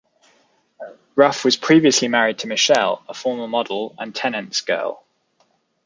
[1.13, 5.03] Rough was previously married to Michelle, a former model and Tennent's girl.